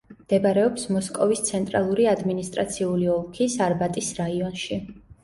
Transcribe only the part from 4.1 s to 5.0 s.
რაიონში.